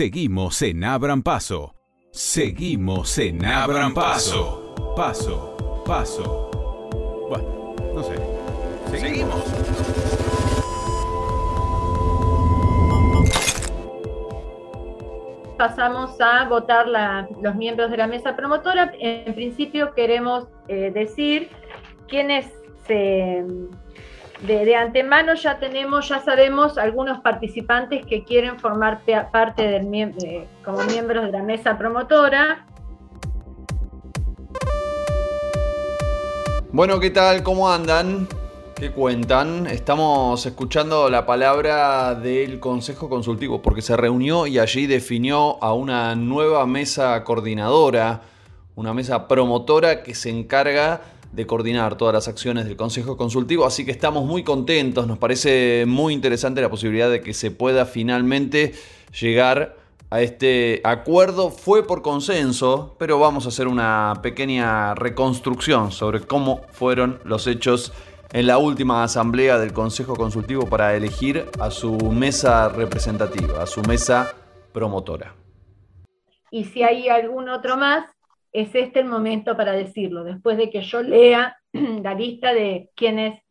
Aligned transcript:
Seguimos 0.00 0.62
en 0.62 0.82
Abran 0.82 1.22
Paso. 1.22 1.74
Seguimos 2.10 3.18
en 3.18 3.44
Abran 3.44 3.92
Paso. 3.92 4.74
Paso, 4.96 5.82
paso. 5.84 7.26
Bueno, 7.28 7.74
no 7.94 8.02
sé. 8.02 8.14
Seguimos. 8.98 9.44
Pasamos 15.58 16.18
a 16.18 16.48
votar 16.48 16.86
los 17.42 17.54
miembros 17.56 17.90
de 17.90 17.98
la 17.98 18.06
mesa 18.06 18.34
promotora. 18.34 18.92
En 19.00 19.34
principio 19.34 19.92
queremos 19.92 20.48
eh, 20.68 20.90
decir 20.94 21.50
quiénes 22.08 22.46
se 22.86 23.44
de, 24.42 24.76
antemano 24.76 25.34
ya 25.34 25.58
tenemos, 25.58 26.08
ya 26.08 26.20
sabemos 26.20 26.78
algunos 26.78 27.20
participantes 27.20 28.04
que 28.06 28.24
quieren 28.24 28.58
formar 28.58 29.02
parte 29.30 29.80
como 30.64 30.82
miembros 30.84 31.26
de 31.26 31.32
la 31.32 31.42
mesa 31.42 31.76
promotora. 31.76 32.66
Bueno, 36.72 37.00
¿qué 37.00 37.10
tal? 37.10 37.42
¿Cómo 37.42 37.70
andan? 37.70 38.28
¿Qué 38.76 38.92
cuentan? 38.92 39.66
Estamos 39.66 40.46
escuchando 40.46 41.10
la 41.10 41.26
palabra 41.26 42.14
del 42.14 42.60
Consejo 42.60 43.10
Consultivo 43.10 43.60
porque 43.60 43.82
se 43.82 43.96
reunió 43.96 44.46
y 44.46 44.58
allí 44.58 44.86
definió 44.86 45.62
a 45.62 45.74
una 45.74 46.14
nueva 46.14 46.66
mesa 46.66 47.22
coordinadora, 47.24 48.22
una 48.76 48.94
mesa 48.94 49.28
promotora 49.28 50.02
que 50.02 50.14
se 50.14 50.30
encarga 50.30 51.02
de 51.32 51.46
coordinar 51.46 51.96
todas 51.96 52.14
las 52.14 52.28
acciones 52.28 52.64
del 52.64 52.76
Consejo 52.76 53.16
Consultivo, 53.16 53.64
así 53.64 53.84
que 53.84 53.92
estamos 53.92 54.24
muy 54.24 54.42
contentos, 54.42 55.06
nos 55.06 55.18
parece 55.18 55.84
muy 55.86 56.12
interesante 56.12 56.60
la 56.60 56.68
posibilidad 56.68 57.10
de 57.10 57.20
que 57.20 57.34
se 57.34 57.50
pueda 57.50 57.86
finalmente 57.86 58.74
llegar 59.18 59.76
a 60.10 60.20
este 60.20 60.80
acuerdo. 60.84 61.50
Fue 61.50 61.86
por 61.86 62.02
consenso, 62.02 62.96
pero 62.98 63.18
vamos 63.18 63.46
a 63.46 63.48
hacer 63.48 63.68
una 63.68 64.14
pequeña 64.22 64.94
reconstrucción 64.94 65.92
sobre 65.92 66.20
cómo 66.20 66.62
fueron 66.72 67.20
los 67.24 67.46
hechos 67.46 67.92
en 68.32 68.46
la 68.46 68.58
última 68.58 69.02
asamblea 69.02 69.58
del 69.58 69.72
Consejo 69.72 70.14
Consultivo 70.14 70.66
para 70.66 70.94
elegir 70.94 71.46
a 71.58 71.70
su 71.70 71.96
mesa 71.96 72.68
representativa, 72.68 73.62
a 73.62 73.66
su 73.66 73.82
mesa 73.82 74.34
promotora. 74.72 75.34
Y 76.50 76.64
si 76.64 76.82
hay 76.82 77.08
algún 77.08 77.48
otro 77.48 77.76
más, 77.76 78.04
es 78.52 78.74
este 78.74 79.00
el 79.00 79.06
momento 79.06 79.56
para 79.56 79.72
decirlo, 79.72 80.24
después 80.24 80.56
de 80.56 80.70
que 80.70 80.82
yo 80.82 81.02
lea 81.02 81.56
la 81.72 82.14
lista 82.14 82.52
de 82.52 82.90
quienes 82.94 83.42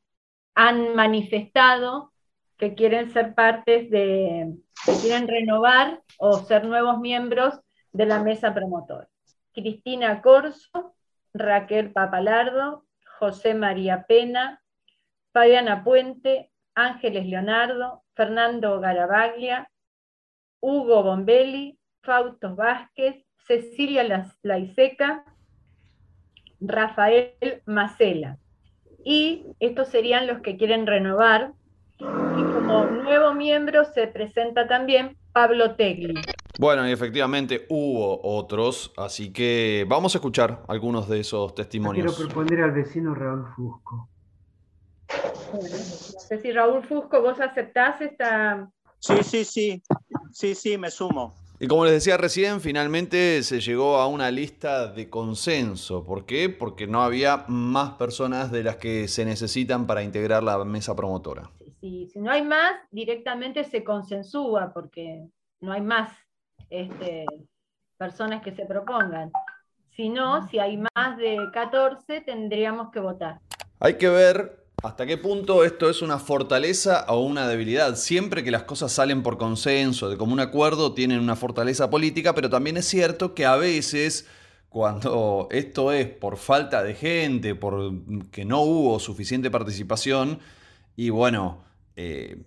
han 0.55 0.95
manifestado 0.95 2.11
que 2.57 2.75
quieren 2.75 3.11
ser 3.13 3.33
partes 3.33 3.89
de, 3.89 4.53
que 4.85 4.91
quieren 5.01 5.27
renovar 5.27 6.01
o 6.17 6.39
ser 6.39 6.65
nuevos 6.65 6.99
miembros 6.99 7.59
de 7.93 8.05
la 8.05 8.21
mesa 8.21 8.53
promotora. 8.53 9.07
Cristina 9.53 10.21
Corso, 10.21 10.95
Raquel 11.33 11.91
Papalardo, 11.91 12.85
José 13.19 13.53
María 13.53 14.05
Pena, 14.07 14.61
Fabiana 15.31 15.83
Puente, 15.83 16.51
Ángeles 16.75 17.25
Leonardo, 17.25 18.03
Fernando 18.13 18.79
Garabaglia, 18.79 19.69
Hugo 20.59 21.03
Bombelli, 21.03 21.79
Fausto 22.01 22.55
Vázquez, 22.55 23.25
Cecilia 23.47 24.25
Laiseca, 24.43 25.25
Rafael 26.61 27.33
Macela. 27.65 28.37
Y 29.03 29.45
estos 29.59 29.87
serían 29.89 30.27
los 30.27 30.41
que 30.41 30.57
quieren 30.57 30.85
renovar. 30.85 31.53
Y 31.99 32.03
como 32.03 32.85
nuevo 32.85 33.33
miembro 33.33 33.85
se 33.85 34.07
presenta 34.07 34.67
también 34.67 35.17
Pablo 35.33 35.75
Tegli. 35.75 36.21
Bueno, 36.59 36.87
y 36.87 36.91
efectivamente 36.91 37.65
hubo 37.69 38.19
otros, 38.21 38.93
así 38.97 39.31
que 39.31 39.85
vamos 39.87 40.13
a 40.13 40.17
escuchar 40.17 40.63
algunos 40.67 41.07
de 41.07 41.21
esos 41.21 41.55
testimonios. 41.55 42.15
quiero 42.15 42.29
proponer 42.29 42.63
al 42.63 42.71
vecino 42.71 43.15
Raúl 43.15 43.45
Fusco. 43.55 44.09
Bueno, 45.51 45.69
no 45.69 45.77
sé 45.77 46.39
si 46.41 46.51
Raúl 46.51 46.83
Fusco, 46.83 47.21
vos 47.21 47.39
aceptás 47.39 48.01
esta... 48.01 48.69
Sí, 48.99 49.23
sí, 49.23 49.45
sí, 49.45 49.83
sí, 50.31 50.55
sí, 50.55 50.77
me 50.77 50.91
sumo. 50.91 51.33
Y 51.61 51.67
como 51.67 51.83
les 51.83 51.93
decía 51.93 52.15
recién, 52.15 52.61
finalmente 52.61 53.43
se 53.43 53.59
llegó 53.59 53.97
a 53.97 54.07
una 54.07 54.31
lista 54.31 54.87
de 54.87 55.09
consenso. 55.09 56.05
¿Por 56.05 56.25
qué? 56.25 56.47
Porque 56.47 56.87
no 56.87 57.03
había 57.03 57.43
más 57.49 57.95
personas 57.95 58.49
de 58.49 58.63
las 58.63 58.77
que 58.77 59.09
se 59.09 59.25
necesitan 59.25 59.85
para 59.85 60.01
integrar 60.01 60.41
la 60.41 60.63
mesa 60.63 60.95
promotora. 60.95 61.51
si 61.81 62.09
no 62.15 62.31
hay 62.31 62.43
más, 62.43 62.75
directamente 62.91 63.65
se 63.65 63.83
consensúa 63.83 64.71
porque 64.73 65.27
no 65.59 65.73
hay 65.73 65.81
más 65.81 66.13
este, 66.69 67.25
personas 67.97 68.41
que 68.41 68.53
se 68.53 68.65
propongan. 68.65 69.29
Si 69.89 70.07
no, 70.07 70.47
si 70.47 70.59
hay 70.59 70.77
más 70.77 71.17
de 71.17 71.39
14, 71.51 72.21
tendríamos 72.21 72.89
que 72.89 73.01
votar. 73.01 73.41
Hay 73.81 73.95
que 73.95 74.07
ver 74.07 74.58
¿Hasta 74.81 75.05
qué 75.05 75.17
punto 75.17 75.65
esto 75.65 75.89
es 75.89 76.01
una 76.01 76.19
fortaleza 76.19 77.05
o 77.09 77.19
una 77.19 77.49
debilidad? 77.49 77.95
Siempre 77.97 78.45
que 78.45 78.51
las 78.51 78.63
cosas 78.63 78.93
salen 78.93 79.23
por 79.23 79.37
consenso, 79.37 80.09
de 80.09 80.15
común 80.15 80.39
acuerdo, 80.39 80.93
tienen 80.93 81.19
una 81.19 81.35
fortaleza 81.35 81.89
política, 81.89 82.33
pero 82.33 82.49
también 82.49 82.77
es 82.77 82.85
cierto 82.85 83.33
que 83.33 83.45
a 83.45 83.57
veces 83.57 84.25
cuando 84.69 85.49
esto 85.51 85.91
es 85.91 86.07
por 86.07 86.37
falta 86.37 86.81
de 86.81 86.93
gente, 86.93 87.55
por 87.55 87.91
que 88.31 88.45
no 88.45 88.61
hubo 88.61 88.99
suficiente 88.99 89.51
participación, 89.51 90.39
y 90.95 91.09
bueno, 91.09 91.63
eh, 91.97 92.43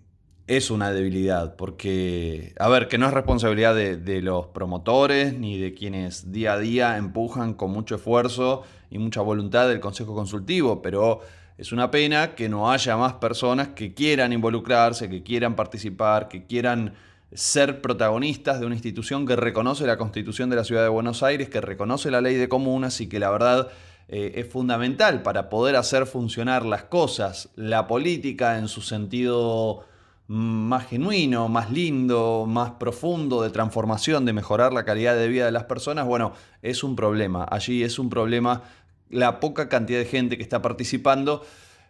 es 0.47 0.71
una 0.71 0.91
debilidad, 0.91 1.57
porque, 1.57 2.55
a 2.59 2.69
ver, 2.69 2.89
que 2.89 2.97
no 2.97 3.09
es 3.09 3.13
responsabilidad 3.13 3.75
de, 3.75 3.99
de 3.99 4.23
los 4.23 4.47
promotores 4.47 5.35
ni 5.35 5.59
de 5.59 5.75
quienes 5.75 6.33
día 6.33 6.55
a 6.55 6.59
día 6.59 6.97
empujan 6.97 7.53
con 7.53 7.73
mucho 7.73 7.97
esfuerzo 7.97 8.63
y 8.91 8.99
mucha 8.99 9.21
voluntad 9.21 9.69
del 9.69 9.81
Consejo 9.81 10.15
Consultivo, 10.15 10.81
pero 10.81 11.21
es 11.59 11.73
una 11.73 11.91
pena 11.91 12.35
que 12.35 12.49
no 12.49 12.71
haya 12.71 12.97
más 12.97 13.15
personas 13.15 13.69
que 13.69 13.95
quieran 13.95 14.33
involucrarse, 14.33 15.09
que 15.09 15.23
quieran 15.23 15.55
participar, 15.55 16.29
que 16.29 16.45
quieran 16.47 16.95
ser 17.33 17.81
protagonistas 17.81 18.61
de 18.61 18.67
una 18.67 18.75
institución 18.75 19.27
que 19.27 19.37
reconoce 19.37 19.87
la 19.87 19.97
Constitución 19.97 20.51
de 20.51 20.57
la 20.57 20.65
Ciudad 20.65 20.83
de 20.83 20.89
Buenos 20.89 21.23
Aires, 21.23 21.49
que 21.49 21.61
reconoce 21.61 22.11
la 22.11 22.21
ley 22.21 22.37
de 22.37 22.49
comunas 22.49 23.01
y 23.01 23.09
que 23.09 23.19
la 23.19 23.31
verdad 23.31 23.69
eh, 24.09 24.33
es 24.37 24.49
fundamental 24.49 25.23
para 25.23 25.49
poder 25.49 25.77
hacer 25.77 26.07
funcionar 26.07 26.65
las 26.67 26.85
cosas, 26.85 27.49
la 27.57 27.87
política 27.87 28.59
en 28.59 28.69
su 28.69 28.83
sentido 28.83 29.87
más 30.29 30.87
genuino, 30.87 31.49
más 31.49 31.71
lindo, 31.71 32.47
más 32.49 32.73
profundo 32.73 33.43
de 33.43 33.51
transformación, 33.51 34.25
de 34.25 34.33
mejorar 34.33 34.73
la 34.73 34.85
calidad 34.85 35.15
de 35.15 35.29
vida 35.29 35.45
de 35.45 35.53
las 35.53 35.65
personas, 35.65 36.07
bueno, 36.07 36.33
es 36.63 36.85
un 36.85 36.97
problema. 36.97 37.45
Allí 37.45 37.83
es 37.83 37.99
un 37.99 38.09
problema 38.09 38.63
la 39.13 39.39
poca 39.39 39.69
cantidad 39.69 40.01
de 40.01 40.07
gente 40.07 40.37
que 40.37 40.43
está 40.43 40.61
participando, 40.61 41.45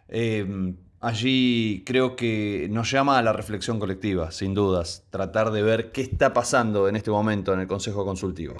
eh, 0.09 0.75
allí 0.99 1.83
creo 1.85 2.15
que 2.15 2.67
nos 2.69 2.91
llama 2.91 3.17
a 3.17 3.21
la 3.23 3.33
reflexión 3.33 3.79
colectiva, 3.79 4.31
sin 4.31 4.53
dudas, 4.53 5.05
tratar 5.09 5.51
de 5.51 5.63
ver 5.63 5.91
qué 5.91 6.01
está 6.01 6.33
pasando 6.33 6.87
en 6.87 6.95
este 6.95 7.11
momento 7.11 7.53
en 7.53 7.61
el 7.61 7.67
Consejo 7.67 8.05
Consultivo. 8.05 8.55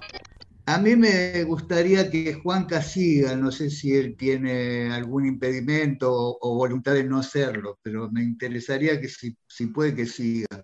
A 0.66 0.78
mí 0.78 0.96
me 0.96 1.44
gustaría 1.44 2.09
que 2.09 2.35
Juan 2.35 2.68
siga, 2.81 3.35
no 3.35 3.51
sé 3.51 3.69
si 3.69 3.94
él 3.94 4.16
tiene 4.16 4.94
algún 4.94 5.25
impedimento 5.25 6.09
o, 6.40 6.56
voluntad 6.56 6.94
de 6.94 7.03
no 7.03 7.19
hacerlo, 7.19 7.80
pero 7.84 8.09
me 8.09 8.24
interesaría 8.24 9.00
que 9.00 9.09
si, 9.09 9.35
si 9.45 9.68
puede 9.68 9.94
que 9.94 10.06
siga. 10.06 10.62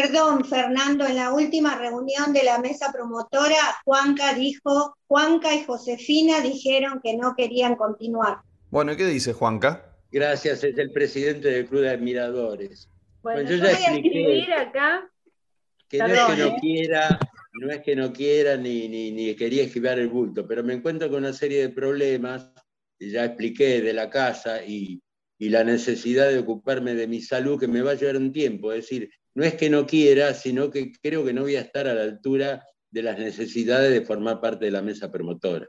Perdón, 0.00 0.44
Fernando, 0.44 1.06
en 1.06 1.16
la 1.16 1.32
última 1.32 1.76
reunión 1.76 2.32
de 2.32 2.44
la 2.44 2.58
mesa 2.58 2.92
promotora, 2.92 3.56
Juanca 3.84 4.32
dijo, 4.32 4.96
Juanca 5.08 5.52
y 5.54 5.64
Josefina 5.64 6.40
dijeron 6.40 7.00
que 7.02 7.16
no 7.16 7.34
querían 7.36 7.74
continuar. 7.74 8.38
Bueno, 8.70 8.92
¿y 8.92 8.96
qué 8.96 9.06
dice 9.06 9.32
Juanca? 9.32 9.96
Gracias, 10.12 10.62
es 10.62 10.78
el 10.78 10.92
presidente 10.92 11.48
del 11.48 11.66
Club 11.66 11.80
de 11.80 11.90
Admiradores. 11.90 12.88
Bueno, 13.22 13.50
yo, 13.50 13.56
ya 13.56 13.64
voy 13.64 13.84
a 13.84 13.94
escribir 13.96 14.52
acá. 14.52 15.10
Que 15.88 15.98
no 15.98 16.06
es 16.06 16.20
que 16.20 16.36
no 16.36 16.46
¿eh? 16.46 16.56
quiera, 16.60 17.18
no 17.54 17.70
es 17.72 17.80
que 17.80 17.96
no 17.96 18.12
quiera 18.12 18.56
ni, 18.56 18.88
ni, 18.88 19.10
ni 19.10 19.34
quería 19.34 19.64
esquivar 19.64 19.98
el 19.98 20.08
bulto, 20.08 20.46
pero 20.46 20.62
me 20.62 20.74
encuentro 20.74 21.08
con 21.08 21.18
una 21.24 21.32
serie 21.32 21.60
de 21.62 21.70
problemas, 21.70 22.52
y 23.00 23.10
ya 23.10 23.24
expliqué 23.24 23.80
de 23.80 23.92
la 23.92 24.08
casa 24.08 24.62
y, 24.64 25.02
y 25.38 25.48
la 25.48 25.64
necesidad 25.64 26.28
de 26.28 26.38
ocuparme 26.38 26.94
de 26.94 27.08
mi 27.08 27.20
salud 27.20 27.58
que 27.58 27.66
me 27.66 27.82
va 27.82 27.92
a 27.92 27.94
llevar 27.94 28.16
un 28.16 28.32
tiempo. 28.32 28.72
Es 28.72 28.84
decir, 28.84 29.10
no 29.34 29.44
es 29.44 29.54
que 29.54 29.70
no 29.70 29.86
quiera, 29.86 30.34
sino 30.34 30.70
que 30.70 30.92
creo 31.00 31.24
que 31.24 31.32
no 31.32 31.42
voy 31.42 31.56
a 31.56 31.60
estar 31.60 31.86
a 31.86 31.94
la 31.94 32.02
altura 32.02 32.64
de 32.90 33.02
las 33.02 33.18
necesidades 33.18 33.92
de 33.92 34.04
formar 34.04 34.40
parte 34.40 34.64
de 34.64 34.70
la 34.70 34.82
mesa 34.82 35.10
promotora. 35.10 35.68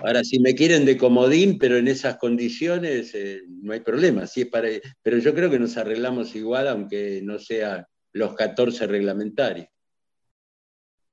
Ahora, 0.00 0.22
si 0.22 0.38
me 0.38 0.54
quieren 0.54 0.84
de 0.84 0.96
comodín, 0.96 1.58
pero 1.58 1.76
en 1.76 1.88
esas 1.88 2.16
condiciones, 2.16 3.14
eh, 3.14 3.42
no 3.48 3.72
hay 3.72 3.80
problema. 3.80 4.26
Si 4.26 4.42
es 4.42 4.46
para, 4.46 4.68
pero 5.02 5.18
yo 5.18 5.34
creo 5.34 5.50
que 5.50 5.58
nos 5.58 5.76
arreglamos 5.76 6.34
igual, 6.36 6.68
aunque 6.68 7.20
no 7.22 7.38
sea 7.38 7.86
los 8.12 8.34
14 8.34 8.86
reglamentarios. 8.86 9.66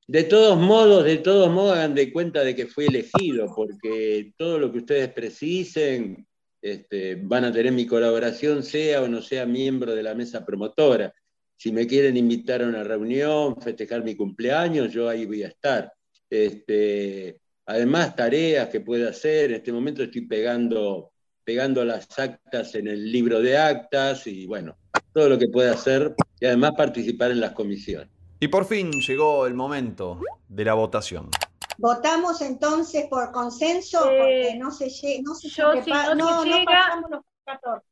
De 0.08 0.24
todos 0.24 0.60
modos, 0.60 1.04
de 1.04 1.18
todos 1.18 1.52
modos, 1.52 1.78
hagan 1.78 1.96
de 1.96 2.14
cuenta 2.14 2.44
de 2.44 2.56
que 2.56 2.68
fui 2.68 2.86
elegido, 2.86 3.52
porque 3.56 4.34
todo 4.38 4.60
lo 4.60 4.72
que 4.72 4.78
ustedes 4.78 5.12
precisen, 5.12 6.28
este, 6.66 7.14
van 7.14 7.46
a 7.46 7.52
tener 7.52 7.72
mi 7.72 7.86
colaboración, 7.86 8.64
sea 8.64 9.04
o 9.04 9.08
no 9.08 9.22
sea 9.22 9.46
miembro 9.46 9.94
de 9.94 10.02
la 10.02 10.16
mesa 10.16 10.44
promotora. 10.44 11.14
si 11.58 11.72
me 11.72 11.86
quieren 11.86 12.18
invitar 12.18 12.64
a 12.64 12.68
una 12.68 12.84
reunión, 12.84 13.56
festejar 13.62 14.04
mi 14.04 14.16
cumpleaños, 14.16 14.92
yo 14.92 15.08
ahí 15.08 15.26
voy 15.26 15.44
a 15.44 15.50
estar. 15.50 15.94
Este, 16.28 17.40
además, 17.68 18.16
tareas 18.16 18.70
que 18.70 18.82
pueda 18.82 19.12
hacer, 19.12 19.52
en 19.52 19.58
este 19.58 19.72
momento 19.72 20.02
estoy 20.02 20.22
pegando, 20.22 21.12
pegando 21.44 21.86
las 21.86 22.08
actas 22.18 22.74
en 22.74 22.88
el 22.88 23.12
libro 23.12 23.42
de 23.42 23.58
actas 23.58 24.26
y 24.26 24.48
bueno, 24.48 24.76
todo 25.14 25.30
lo 25.30 25.38
que 25.38 25.48
pueda 25.48 25.74
hacer 25.74 26.16
y 26.40 26.48
además 26.48 26.72
participar 26.76 27.30
en 27.30 27.42
las 27.42 27.52
comisiones. 27.52 28.10
Y 28.40 28.48
por 28.48 28.66
fin 28.66 28.92
llegó 28.92 29.46
el 29.46 29.54
momento 29.54 30.20
de 30.50 30.66
la 30.66 30.74
votación. 30.74 31.30
Votamos 31.78 32.42
entonces 32.42 33.08
por 33.10 33.32
consenso, 33.32 34.10
Eh, 34.10 34.18
porque 34.18 34.60
no 34.60 34.72
se, 34.72 34.86
lle- 34.88 35.22
no 35.24 35.34
se 35.36 35.50
yo, 35.50 35.72
si 35.82 35.92
sobrepa- 35.92 36.16
no 36.16 36.44
se 36.44 36.50
llega- 36.50 37.02
los 37.10 37.22
14. 37.46 37.86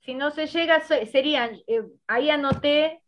Si 0.00 0.14
no 0.14 0.30
se 0.30 0.46
llega, 0.46 0.80
se- 0.80 1.06
serían, 1.06 1.58
eh, 1.66 1.82
ahí 2.06 2.30
anoté 2.30 3.02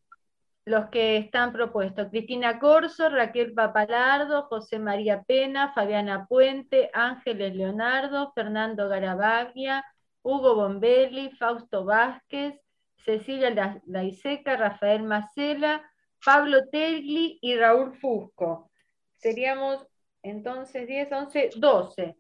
los 0.65 0.89
que 0.91 1.17
están 1.17 1.53
propuestos. 1.53 2.09
Cristina 2.11 2.59
Corso, 2.59 3.09
Raquel 3.09 3.55
Papalardo, 3.55 4.43
José 4.45 4.79
María 4.79 5.23
Pena, 5.23 5.73
Fabiana 5.73 6.27
Puente, 6.27 6.91
Ángeles 6.93 7.55
Leonardo, 7.55 8.33
Fernando 8.35 8.89
Garavaglia, 8.89 9.85
Hugo 10.23 10.57
Bombelli, 10.57 11.31
Fausto 11.31 11.85
Vázquez, 11.85 12.61
Cecilia 13.05 13.51
La- 13.51 13.81
Laiseca, 13.87 14.57
Rafael 14.57 15.05
Macela, 15.05 15.83
Pablo 16.23 16.69
Tegli 16.71 17.39
y 17.41 17.57
Raúl 17.57 17.97
Fusco. 17.97 18.71
Seríamos 19.17 19.87
entonces 20.29 20.87
10, 20.87 21.13
11, 21.13 21.51
12. 21.57 22.17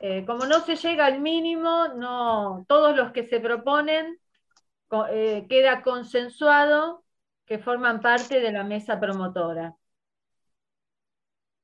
Eh, 0.00 0.24
como 0.26 0.46
no 0.46 0.60
se 0.60 0.76
llega 0.76 1.06
al 1.06 1.20
mínimo, 1.20 1.88
no, 1.96 2.64
todos 2.68 2.96
los 2.96 3.12
que 3.12 3.26
se 3.26 3.40
proponen 3.40 4.18
eh, 5.10 5.46
queda 5.48 5.82
consensuado 5.82 7.04
que 7.46 7.58
forman 7.58 8.00
parte 8.00 8.40
de 8.40 8.52
la 8.52 8.64
mesa 8.64 9.00
promotora. 9.00 9.76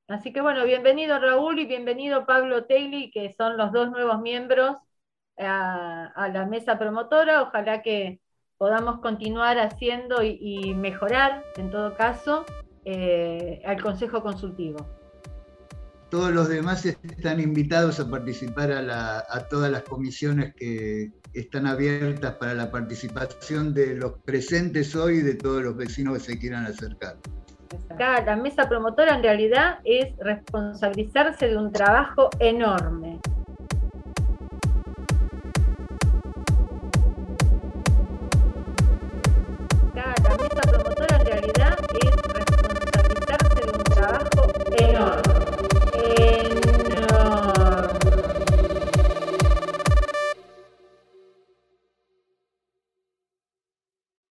Así 0.08 0.32
que 0.32 0.40
bueno, 0.40 0.64
bienvenido 0.64 1.18
Raúl 1.18 1.58
y 1.58 1.66
bienvenido 1.66 2.26
Pablo 2.26 2.66
Tegli, 2.66 3.10
que 3.10 3.32
son 3.32 3.56
los 3.56 3.72
dos 3.72 3.90
nuevos 3.90 4.20
miembros 4.20 4.76
a, 5.38 6.06
a 6.14 6.28
la 6.28 6.46
mesa 6.46 6.78
promotora. 6.78 7.42
Ojalá 7.42 7.82
que 7.82 8.20
podamos 8.58 9.00
continuar 9.00 9.58
haciendo 9.58 10.22
y, 10.22 10.38
y 10.40 10.74
mejorar, 10.74 11.44
en 11.56 11.70
todo 11.70 11.96
caso, 11.96 12.44
eh, 12.84 13.62
al 13.64 13.82
Consejo 13.82 14.22
Consultivo. 14.22 15.03
Todos 16.14 16.30
los 16.30 16.48
demás 16.48 16.86
están 16.86 17.40
invitados 17.40 17.98
a 17.98 18.08
participar 18.08 18.70
a, 18.70 18.80
la- 18.80 19.26
todas 19.50 19.68
las 19.68 19.82
comisiones 19.82 20.54
que 20.54 21.10
están 21.32 21.66
abiertas 21.66 22.34
para 22.34 22.54
la 22.54 22.70
participación 22.70 23.74
de 23.74 23.96
los 23.96 24.12
presentes 24.24 24.94
hoy 24.94 25.14
y 25.16 25.22
de 25.22 25.34
todos 25.34 25.64
los 25.64 25.76
vecinos 25.76 26.14
que 26.18 26.20
se 26.20 26.38
quieran 26.38 26.66
acercar. 26.66 27.16
Acá 27.90 28.24
la 28.24 28.36
mesa 28.36 28.68
promotora 28.68 29.16
en 29.16 29.24
realidad 29.24 29.80
es 29.82 30.16
responsabilizarse 30.20 31.48
de 31.48 31.56
un 31.56 31.72
trabajo 31.72 32.30
enorme. 32.38 33.18